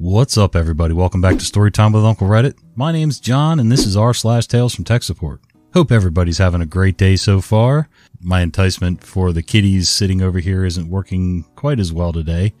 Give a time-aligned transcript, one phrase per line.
[0.00, 0.94] What's up, everybody?
[0.94, 2.56] Welcome back to Storytime with Uncle Reddit.
[2.76, 5.40] My name's John, and this is r slash Tales from Tech Support.
[5.74, 7.88] Hope everybody's having a great day so far.
[8.20, 12.54] My enticement for the kitties sitting over here isn't working quite as well today.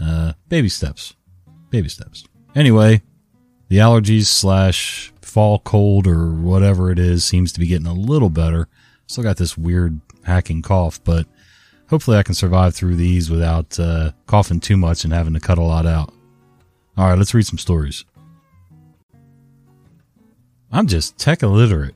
[0.00, 1.16] Uh, baby steps.
[1.70, 2.24] Baby steps.
[2.54, 3.02] Anyway,
[3.66, 8.30] the allergies slash fall cold or whatever it is seems to be getting a little
[8.30, 8.68] better.
[9.08, 11.26] Still got this weird hacking cough, but
[11.90, 15.58] hopefully I can survive through these without uh, coughing too much and having to cut
[15.58, 16.12] a lot out.
[16.96, 18.04] All right, let's read some stories.
[20.72, 21.94] I'm just tech illiterate.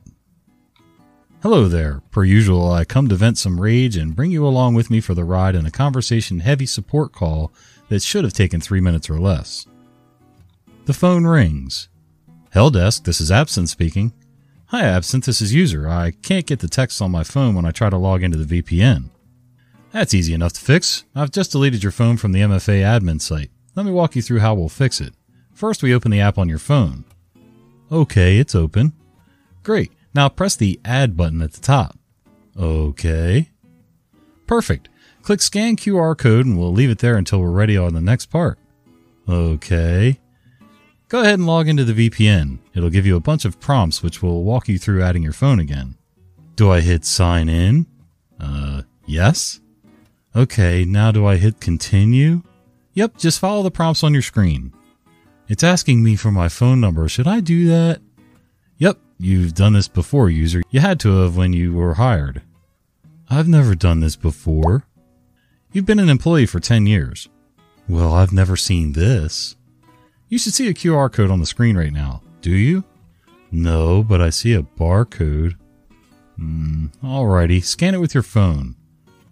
[1.41, 2.01] Hello there.
[2.11, 5.15] Per usual, I come to vent some rage and bring you along with me for
[5.15, 7.51] the ride in a conversation heavy support call
[7.89, 9.65] that should have taken three minutes or less.
[10.85, 11.89] The phone rings.
[12.53, 14.13] Helpdesk, this is Absinthe speaking.
[14.67, 15.89] Hi, Absinthe, this is User.
[15.89, 18.61] I can't get the text on my phone when I try to log into the
[18.61, 19.09] VPN.
[19.91, 21.05] That's easy enough to fix.
[21.15, 23.49] I've just deleted your phone from the MFA admin site.
[23.75, 25.13] Let me walk you through how we'll fix it.
[25.53, 27.05] First, we open the app on your phone.
[27.91, 28.93] Okay, it's open.
[29.63, 29.91] Great.
[30.13, 31.97] Now press the Add button at the top.
[32.57, 33.49] Okay.
[34.47, 34.89] Perfect.
[35.21, 38.25] Click Scan QR code and we'll leave it there until we're ready on the next
[38.27, 38.57] part.
[39.29, 40.19] Okay.
[41.07, 42.59] Go ahead and log into the VPN.
[42.73, 45.59] It'll give you a bunch of prompts which will walk you through adding your phone
[45.59, 45.95] again.
[46.55, 47.85] Do I hit sign in?
[48.39, 49.59] Uh, yes.
[50.35, 52.41] Okay, now do I hit continue?
[52.93, 54.73] Yep, just follow the prompts on your screen.
[55.47, 57.07] It's asking me for my phone number.
[57.07, 58.01] Should I do that?
[58.77, 60.61] Yep, you've done this before, user.
[60.69, 62.41] You had to have when you were hired.
[63.29, 64.85] I've never done this before.
[65.71, 67.29] You've been an employee for 10 years.
[67.87, 69.55] Well, I've never seen this.
[70.27, 72.21] You should see a QR code on the screen right now.
[72.41, 72.83] Do you?
[73.51, 75.55] No, but I see a barcode.
[76.37, 78.75] Hmm, alrighty, scan it with your phone.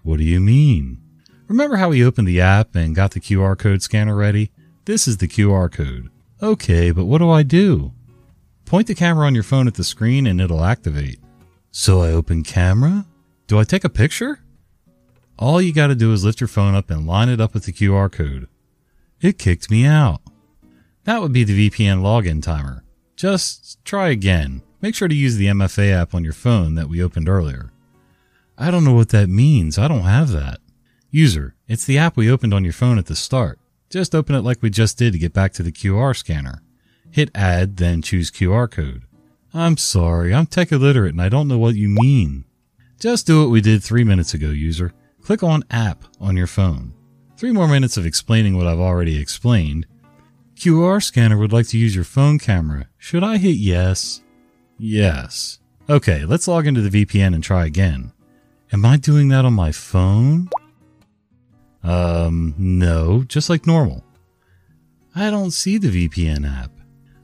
[0.04, 1.02] What do you mean?
[1.50, 4.52] Remember how we opened the app and got the QR code scanner ready?
[4.86, 6.12] This is the QR code.
[6.44, 7.92] Okay, but what do I do?
[8.66, 11.20] Point the camera on your phone at the screen and it'll activate.
[11.72, 13.08] So I open camera?
[13.48, 14.42] Do I take a picture?
[15.40, 17.74] All you gotta do is lift your phone up and line it up with the
[17.74, 18.48] QR code.
[19.20, 20.22] It kicked me out.
[21.06, 22.84] That would be the VPN login timer.
[23.16, 24.62] Just try again.
[24.82, 27.72] Make sure to use the MFA app on your phone that we opened earlier.
[28.56, 29.80] I don't know what that means.
[29.80, 30.60] I don't have that.
[31.12, 33.60] User, it's the app we opened on your phone at the start.
[33.90, 36.62] Just open it like we just did to get back to the QR scanner.
[37.10, 39.02] Hit add, then choose QR code.
[39.52, 42.46] I'm sorry, I'm tech illiterate and I don't know what you mean.
[43.00, 44.94] Just do what we did three minutes ago, user.
[45.24, 46.94] Click on app on your phone.
[47.38, 49.88] Three more minutes of explaining what I've already explained.
[50.56, 52.88] QR scanner would like to use your phone camera.
[53.00, 54.22] Should I hit yes?
[54.78, 55.58] Yes.
[55.90, 58.12] Okay, let's log into the VPN and try again.
[58.72, 60.50] Am I doing that on my phone?
[61.84, 64.04] Um, no, just like normal.
[65.16, 66.72] I don't see the VPN app.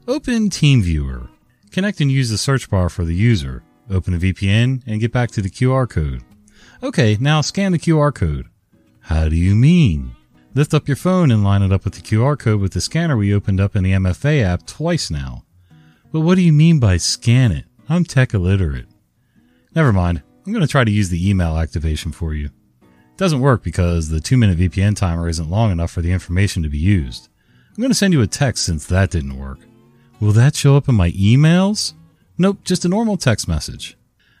[0.08, 1.28] Open TeamViewer.
[1.70, 3.62] Connect and use the search bar for the user.
[3.90, 6.22] Open a VPN and get back to the QR code.
[6.82, 8.46] Okay, now scan the QR code.
[9.00, 10.12] How do you mean?
[10.54, 13.16] Lift up your phone and line it up with the QR code with the scanner
[13.16, 15.44] we opened up in the MFA app twice now.
[16.12, 17.66] But what do you mean by scan it?
[17.88, 18.86] I'm tech illiterate.
[19.74, 20.22] Never mind.
[20.44, 22.50] I'm going to try to use the email activation for you.
[23.16, 26.68] Doesn't work because the two minute VPN timer isn't long enough for the information to
[26.68, 27.28] be used.
[27.70, 29.58] I'm going to send you a text since that didn't work.
[30.20, 31.94] Will that show up in my emails?
[32.38, 33.96] Nope, just a normal text message.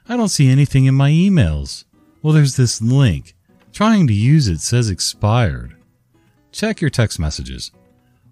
[0.08, 1.84] I don't see anything in my emails.
[2.22, 3.34] Well, there's this link.
[3.72, 5.76] Trying to use it says expired.
[6.52, 7.70] Check your text messages.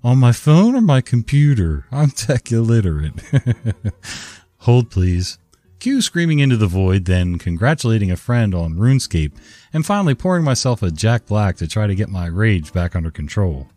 [0.03, 1.87] On my phone or my computer?
[1.91, 3.15] I'm tech illiterate.
[4.59, 5.39] Hold please.
[5.85, 9.33] Q screaming into the void, then congratulating a friend on RuneScape,
[9.71, 13.11] and finally pouring myself a Jack Black to try to get my rage back under
[13.11, 13.69] control.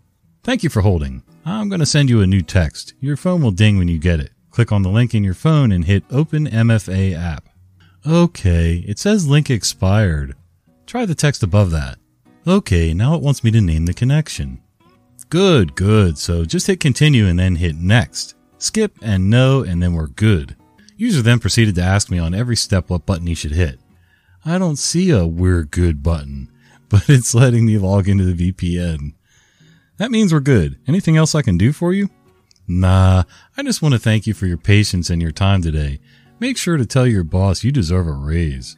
[0.41, 1.21] Thank you for holding.
[1.43, 2.93] I'm going to send you a new text.
[3.01, 4.31] Your phone will ding when you get it.
[4.51, 7.49] Click on the link in your phone and hit Open MFA app.
[8.07, 10.33] Okay, it says link expired.
[10.85, 11.97] Try the text above that.
[12.47, 14.61] Okay, now it wants me to name the connection.
[15.27, 16.17] Good, good.
[16.17, 18.35] So just hit continue and then hit next.
[18.59, 20.55] Skip and no, and then we're good.
[20.97, 23.79] User then proceeded to ask me on every step what button he should hit.
[24.43, 26.51] I don't see a we're good button,
[26.89, 29.13] but it's letting me log into the VPN.
[29.97, 30.79] That means we're good.
[30.87, 32.09] Anything else I can do for you?
[32.67, 33.23] Nah,
[33.55, 35.99] I just want to thank you for your patience and your time today.
[36.39, 38.77] Make sure to tell your boss you deserve a raise.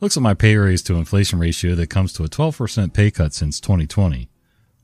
[0.00, 3.34] Looks at my pay raise to inflation ratio that comes to a 12% pay cut
[3.34, 4.28] since 2020.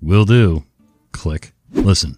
[0.03, 0.65] Will do.
[1.13, 1.53] Click.
[1.73, 2.17] Listen,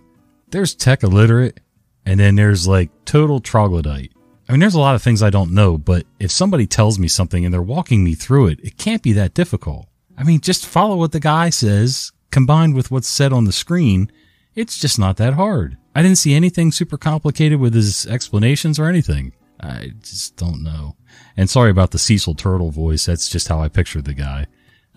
[0.51, 1.61] there's tech illiterate,
[2.07, 4.13] and then there's like total troglodyte.
[4.49, 7.07] I mean, there's a lot of things I don't know, but if somebody tells me
[7.07, 9.89] something and they're walking me through it, it can't be that difficult.
[10.17, 14.11] I mean, just follow what the guy says, combined with what's said on the screen,
[14.55, 15.77] It's just not that hard.
[15.95, 19.33] I didn't see anything super complicated with his explanations or anything.
[19.61, 20.97] I just don't know.
[21.37, 23.07] And sorry about the Cecil Turtle voice.
[23.07, 24.47] That's just how I pictured the guy.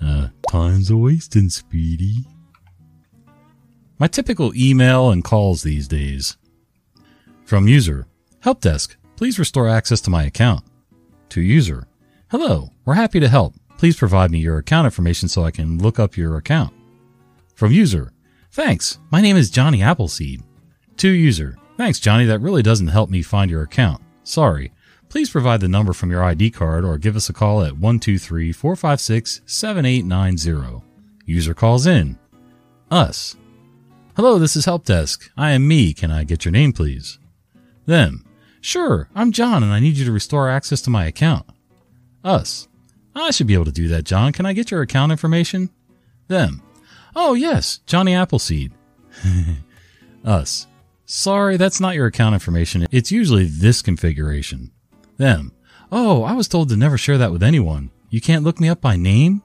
[0.02, 2.26] Uh, time's a wasting, Speedy.
[4.00, 6.38] My typical email and calls these days.
[7.46, 8.08] From user,
[8.40, 10.66] help desk, please restore access to my account.
[11.30, 11.88] To user,
[12.32, 13.54] hello, we're happy to help.
[13.78, 16.74] Please provide me your account information so I can look up your account.
[17.54, 18.14] From user,
[18.50, 20.42] thanks, my name is Johnny Appleseed.
[20.98, 24.02] To user, thanks Johnny, that really doesn't help me find your account.
[24.24, 24.72] Sorry.
[25.08, 28.52] Please provide the number from your ID card or give us a call at 123
[28.52, 30.84] 456 7890.
[31.28, 32.18] User calls in.
[32.90, 33.36] Us.
[34.16, 35.30] Hello, this is Help Desk.
[35.38, 35.94] I am me.
[35.94, 37.20] Can I get your name, please?
[37.86, 38.26] Them.
[38.62, 41.46] Sure, I'm John and I need you to restore access to my account.
[42.24, 42.68] Us.
[43.16, 44.32] I should be able to do that, John.
[44.32, 45.70] Can I get your account information?
[46.28, 46.62] Them.
[47.16, 48.72] Oh, yes, Johnny Appleseed.
[50.26, 50.68] Us.
[51.06, 52.88] Sorry, that's not your account information.
[52.92, 54.72] It's usually this configuration.
[55.18, 55.52] Them.
[55.92, 57.92] Oh, I was told to never share that with anyone.
[58.10, 59.42] You can't look me up by name?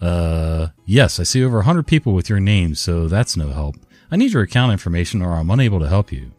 [0.00, 3.76] Uh, yes, I see over a 100 people with your name, so that's no help.
[4.10, 6.30] I need your account information or I'm unable to help you.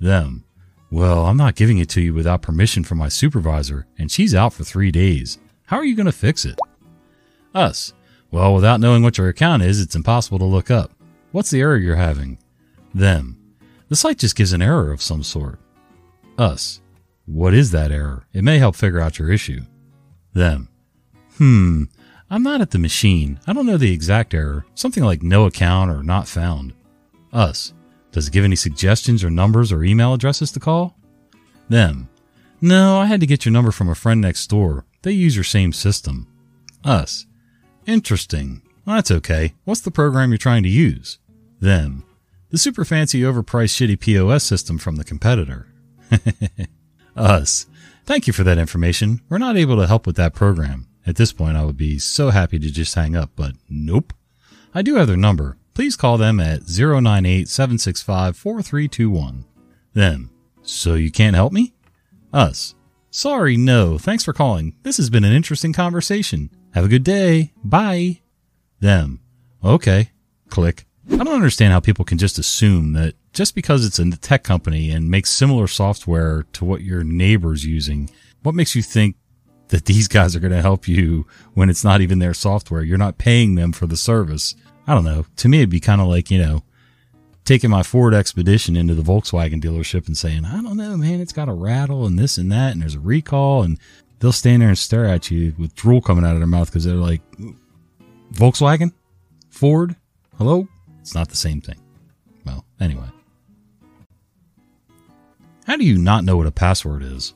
[0.00, 0.44] Them.
[0.90, 4.54] Well, I'm not giving it to you without permission from my supervisor, and she's out
[4.54, 5.38] for three days.
[5.66, 6.58] How are you going to fix it?
[7.54, 7.92] Us.
[8.30, 10.92] Well, without knowing what your account is, it's impossible to look up.
[11.32, 12.38] What's the error you're having?
[12.94, 13.38] Them.
[13.88, 15.58] The site just gives an error of some sort.
[16.38, 16.80] Us.
[17.26, 18.26] What is that error?
[18.32, 19.62] It may help figure out your issue.
[20.32, 20.68] Them.
[21.36, 21.84] Hmm.
[22.30, 23.40] I'm not at the machine.
[23.46, 24.64] I don't know the exact error.
[24.74, 26.74] Something like no account or not found.
[27.32, 27.72] Us.
[28.18, 30.96] Does it give any suggestions or numbers or email addresses to call?
[31.68, 32.08] Them.
[32.60, 34.84] No, I had to get your number from a friend next door.
[35.02, 36.26] They use your same system.
[36.82, 37.26] Us.
[37.86, 38.62] Interesting.
[38.84, 39.54] Well, that's okay.
[39.62, 41.20] What's the program you're trying to use?
[41.60, 42.02] Them.
[42.50, 45.68] The super fancy overpriced shitty POS system from the competitor.
[47.16, 47.66] Us.
[48.04, 49.20] Thank you for that information.
[49.28, 50.88] We're not able to help with that program.
[51.06, 54.12] At this point, I would be so happy to just hang up, but nope.
[54.74, 55.56] I do have their number.
[55.78, 59.44] Please call them at 098 765 4321.
[59.92, 60.28] Them.
[60.60, 61.72] So you can't help me?
[62.32, 62.74] Us.
[63.12, 63.96] Sorry, no.
[63.96, 64.74] Thanks for calling.
[64.82, 66.50] This has been an interesting conversation.
[66.74, 67.52] Have a good day.
[67.62, 68.22] Bye.
[68.80, 69.20] Them.
[69.62, 70.10] Okay.
[70.48, 70.84] Click.
[71.12, 74.90] I don't understand how people can just assume that just because it's a tech company
[74.90, 78.10] and makes similar software to what your neighbor's using,
[78.42, 79.14] what makes you think
[79.68, 82.82] that these guys are going to help you when it's not even their software?
[82.82, 84.56] You're not paying them for the service.
[84.88, 85.26] I don't know.
[85.36, 86.62] To me, it'd be kind of like, you know,
[87.44, 91.34] taking my Ford Expedition into the Volkswagen dealership and saying, I don't know, man, it's
[91.34, 93.64] got a rattle and this and that, and there's a recall.
[93.64, 93.78] And
[94.18, 96.84] they'll stand there and stare at you with drool coming out of their mouth because
[96.84, 97.20] they're like,
[98.32, 98.92] Volkswagen?
[99.50, 99.94] Ford?
[100.38, 100.66] Hello?
[101.02, 101.78] It's not the same thing.
[102.46, 103.08] Well, anyway.
[105.66, 107.34] How do you not know what a password is?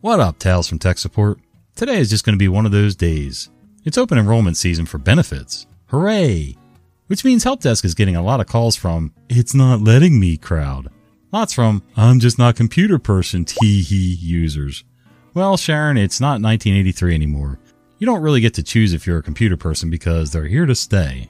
[0.00, 1.38] What up, Tales from Tech Support?
[1.76, 3.48] Today is just going to be one of those days.
[3.84, 5.68] It's open enrollment season for benefits.
[5.90, 6.56] Hooray!
[7.08, 10.36] Which means Help Desk is getting a lot of calls from, it's not letting me
[10.36, 10.88] crowd.
[11.32, 14.84] Lots from, I'm just not computer person tee hee users.
[15.34, 17.58] Well, Sharon, it's not 1983 anymore.
[17.98, 20.76] You don't really get to choose if you're a computer person because they're here to
[20.76, 21.28] stay.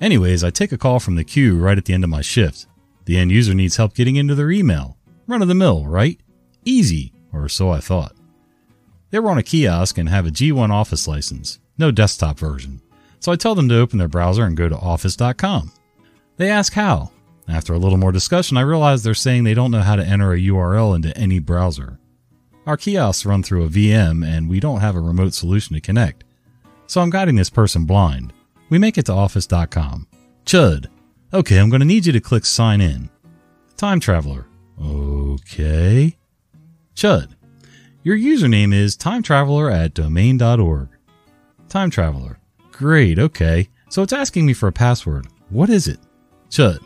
[0.00, 2.66] Anyways, I take a call from the queue right at the end of my shift.
[3.04, 4.96] The end user needs help getting into their email.
[5.26, 6.18] Run of the mill, right?
[6.64, 8.16] Easy, or so I thought.
[9.10, 12.80] They were on a kiosk and have a G1 Office license, no desktop version.
[13.20, 15.72] So I tell them to open their browser and go to office.com.
[16.36, 17.10] They ask how.
[17.48, 20.32] After a little more discussion, I realize they're saying they don't know how to enter
[20.32, 21.98] a URL into any browser.
[22.66, 26.24] Our kiosks run through a VM and we don't have a remote solution to connect.
[26.86, 28.32] So I'm guiding this person blind.
[28.68, 30.06] We make it to office.com.
[30.44, 30.86] Chud.
[31.32, 33.08] Okay, I'm going to need you to click sign in.
[33.76, 34.46] Time traveler.
[34.82, 36.16] Okay.
[36.94, 37.34] Chud.
[38.02, 40.88] Your username is timetraveler at domain.org.
[41.68, 42.37] Time traveler.
[42.78, 43.68] Great, okay.
[43.90, 45.26] So it's asking me for a password.
[45.50, 45.98] What is it?
[46.48, 46.78] Chud.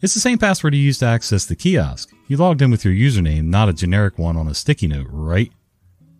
[0.00, 2.12] It's the same password you used to access the kiosk.
[2.28, 5.50] You logged in with your username, not a generic one on a sticky note, right?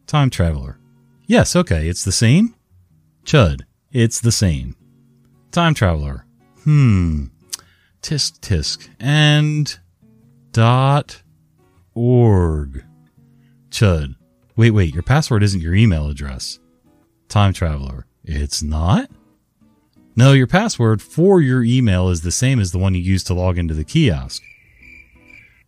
[0.09, 0.81] Time traveler.
[1.29, 2.57] Yes, okay, it's the same?
[3.25, 3.61] Chud.
[3.93, 4.75] It's the same.
[5.53, 6.27] Time traveler.
[6.65, 7.27] Hmm.
[8.03, 8.89] Tisk tisk.
[8.99, 9.79] And
[10.51, 11.23] dot
[11.95, 12.85] org.
[13.71, 14.17] Chud.
[14.57, 16.59] Wait, wait, your password isn't your email address.
[17.29, 18.07] Time traveler.
[18.25, 19.09] It's not?
[20.17, 23.35] No, your password for your email is the same as the one you use to
[23.35, 24.43] log into the kiosk.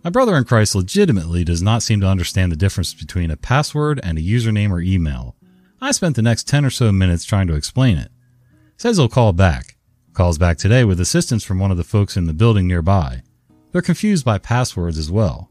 [0.04, 4.00] My brother in Christ legitimately does not seem to understand the difference between a password
[4.02, 5.36] and a username or email.
[5.80, 8.10] I spent the next 10 or so minutes trying to explain it.
[8.76, 9.76] Says he'll call back.
[10.12, 13.22] Calls back today with assistance from one of the folks in the building nearby.
[13.70, 15.50] They're confused by passwords as well.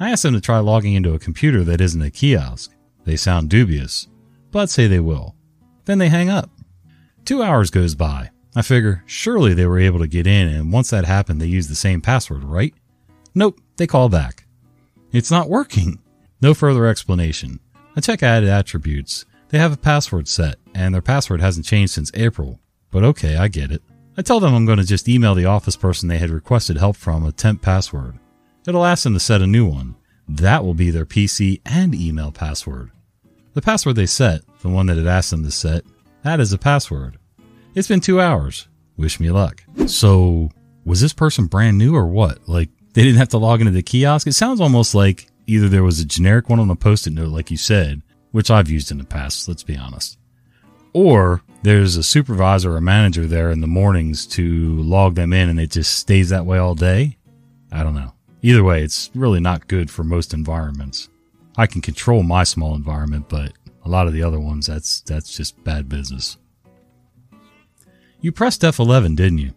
[0.00, 2.72] I ask them to try logging into a computer that isn't a kiosk.
[3.04, 4.08] They sound dubious,
[4.50, 5.34] but say they will.
[5.86, 6.50] Then they hang up.
[7.28, 8.30] Two hours goes by.
[8.56, 11.68] I figure surely they were able to get in, and once that happened, they used
[11.68, 12.72] the same password, right?
[13.34, 14.46] Nope, they call back.
[15.12, 15.98] It's not working.
[16.40, 17.60] No further explanation.
[17.94, 19.26] I check added attributes.
[19.50, 22.60] They have a password set, and their password hasn't changed since April.
[22.90, 23.82] But okay, I get it.
[24.16, 26.96] I tell them I'm going to just email the office person they had requested help
[26.96, 28.18] from a temp password.
[28.66, 29.96] It'll ask them to set a new one.
[30.26, 32.90] That will be their PC and email password.
[33.52, 35.84] The password they set, the one that it asked them to set,
[36.22, 37.18] that is a password.
[37.74, 38.68] It's been two hours.
[38.96, 39.62] Wish me luck.
[39.86, 40.50] So,
[40.84, 42.48] was this person brand new or what?
[42.48, 44.26] Like, they didn't have to log into the kiosk?
[44.26, 47.28] It sounds almost like either there was a generic one on a post it note,
[47.28, 50.18] like you said, which I've used in the past, let's be honest,
[50.92, 55.60] or there's a supervisor or manager there in the mornings to log them in and
[55.60, 57.16] it just stays that way all day.
[57.72, 58.12] I don't know.
[58.42, 61.08] Either way, it's really not good for most environments.
[61.56, 63.52] I can control my small environment, but
[63.88, 66.36] a lot of the other ones, that's that's just bad business.
[68.20, 69.52] You pressed F11, didn't you?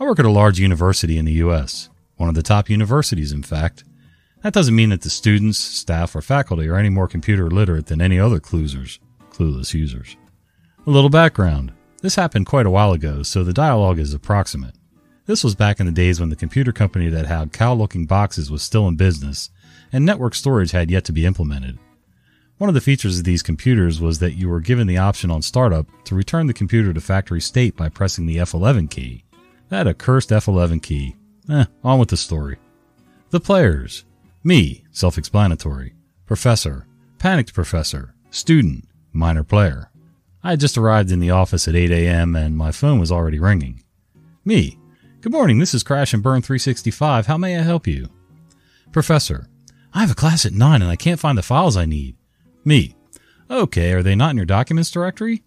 [0.00, 3.42] I work at a large university in the US, one of the top universities, in
[3.42, 3.84] fact.
[4.42, 8.00] That doesn't mean that the students, staff, or faculty are any more computer literate than
[8.00, 8.98] any other cluesers,
[9.30, 10.16] clueless users.
[10.84, 11.72] A little background.
[12.00, 14.74] This happened quite a while ago, so the dialogue is approximate.
[15.26, 18.50] This was back in the days when the computer company that had cow looking boxes
[18.50, 19.50] was still in business,
[19.92, 21.78] and network storage had yet to be implemented.
[22.62, 25.42] One of the features of these computers was that you were given the option on
[25.42, 29.24] startup to return the computer to factory state by pressing the F11 key.
[29.68, 31.16] That accursed F11 key.
[31.50, 32.58] Eh, on with the story.
[33.30, 34.04] The players.
[34.44, 35.94] Me, self explanatory.
[36.24, 36.86] Professor.
[37.18, 38.14] Panicked professor.
[38.30, 38.84] Student.
[39.12, 39.90] Minor player.
[40.44, 42.36] I had just arrived in the office at 8 a.m.
[42.36, 43.82] and my phone was already ringing.
[44.44, 44.78] Me.
[45.20, 47.26] Good morning, this is Crash and Burn 365.
[47.26, 48.08] How may I help you?
[48.92, 49.48] Professor.
[49.92, 52.14] I have a class at 9 and I can't find the files I need.
[52.64, 52.94] Me.
[53.50, 55.42] Okay, are they not in your documents directory?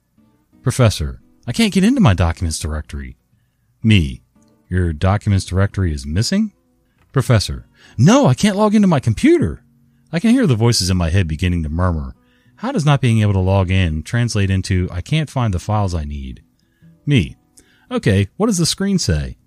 [0.62, 1.22] Professor.
[1.48, 3.18] I can't get into my documents directory.
[3.82, 4.22] Me.
[4.68, 6.54] Your documents directory is missing?
[7.12, 7.68] Professor.
[7.98, 9.64] No, I can't log into my computer.
[10.12, 12.16] I can hear the voices in my head beginning to murmur.
[12.58, 15.94] How does not being able to log in translate into I can't find the files
[15.94, 16.44] I need?
[17.06, 17.36] Me.
[17.92, 19.38] Okay, what does the screen say?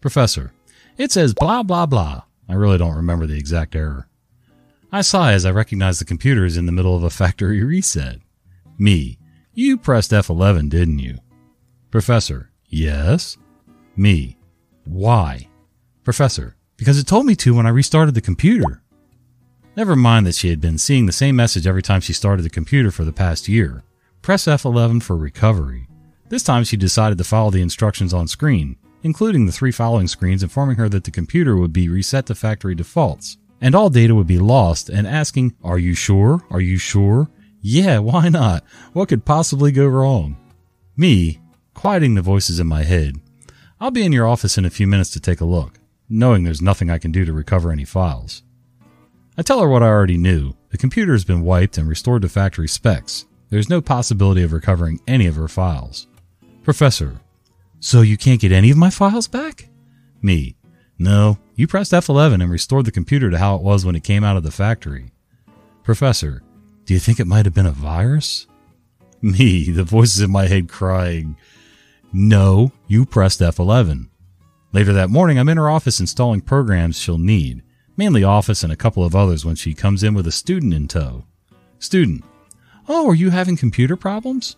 [0.00, 0.52] Professor.
[0.98, 2.22] It says blah blah blah.
[2.48, 4.08] I really don't remember the exact error.
[4.94, 8.18] I sigh as I recognize the computer is in the middle of a factory reset.
[8.76, 9.18] Me.
[9.54, 11.16] You pressed F11, didn't you?
[11.90, 12.50] Professor.
[12.68, 13.38] Yes.
[13.96, 14.36] Me.
[14.84, 15.48] Why?
[16.04, 16.56] Professor.
[16.76, 18.82] Because it told me to when I restarted the computer.
[19.76, 22.50] Never mind that she had been seeing the same message every time she started the
[22.50, 23.84] computer for the past year.
[24.20, 25.88] Press F11 for recovery.
[26.28, 30.42] This time she decided to follow the instructions on screen, including the three following screens
[30.42, 34.26] informing her that the computer would be reset to factory defaults, and all data would
[34.26, 36.44] be lost, and asking, Are you sure?
[36.50, 37.30] Are you sure?
[37.60, 38.64] Yeah, why not?
[38.92, 40.36] What could possibly go wrong?
[40.96, 41.40] Me,
[41.72, 43.20] quieting the voices in my head.
[43.80, 45.78] I'll be in your office in a few minutes to take a look,
[46.08, 48.42] knowing there's nothing I can do to recover any files.
[49.38, 50.54] I tell her what I already knew.
[50.70, 53.26] The computer has been wiped and restored to factory specs.
[53.48, 56.08] There's no possibility of recovering any of her files.
[56.64, 57.20] Professor,
[57.78, 59.68] so you can't get any of my files back?
[60.20, 60.56] Me,
[60.98, 64.24] no, you pressed F11 and restored the computer to how it was when it came
[64.24, 65.12] out of the factory.
[65.82, 66.42] Professor,
[66.84, 68.46] do you think it might have been a virus?
[69.20, 71.36] Me, the voices in my head crying,
[72.12, 74.08] No, you pressed F11.
[74.72, 77.62] Later that morning, I'm in her office installing programs she'll need
[77.96, 80.88] mainly Office and a couple of others when she comes in with a student in
[80.88, 81.24] tow.
[81.78, 82.24] Student.
[82.88, 84.56] Oh, are you having computer problems?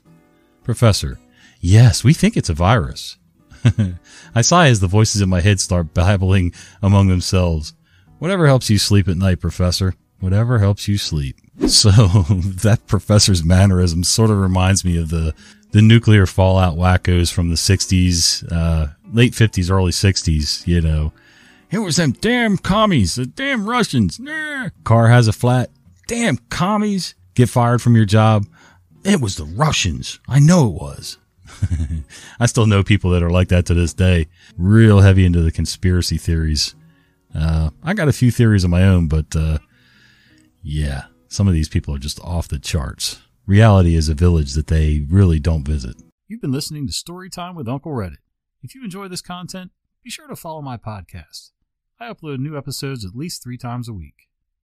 [0.62, 1.18] Professor.
[1.60, 3.18] Yes, we think it's a virus.
[4.34, 6.52] I sigh as the voices in my head start babbling
[6.82, 7.74] among themselves.
[8.18, 9.94] Whatever helps you sleep at night, Professor.
[10.20, 11.36] Whatever helps you sleep.
[11.68, 15.34] So that professor's mannerism sort of reminds me of the
[15.70, 21.12] the nuclear fallout wackos from the 60s, uh, late 50s, early 60s, you know,
[21.74, 24.20] it was them damn commies, the damn Russians.
[24.20, 24.68] Nah.
[24.84, 25.70] Car has a flat.
[26.06, 27.16] Damn commies.
[27.34, 28.46] Get fired from your job.
[29.04, 30.20] It was the Russians.
[30.28, 31.18] I know it was.
[32.40, 34.28] I still know people that are like that to this day.
[34.56, 36.74] Real heavy into the conspiracy theories.
[37.34, 39.58] Uh, I got a few theories of my own, but uh,
[40.62, 43.20] yeah, some of these people are just off the charts.
[43.46, 45.96] Reality is a village that they really don't visit.
[46.28, 48.16] You've been listening to Storytime with Uncle Reddit.
[48.62, 49.72] If you enjoy this content,
[50.02, 51.50] be sure to follow my podcast.
[52.00, 54.28] I upload new episodes at least three times a week.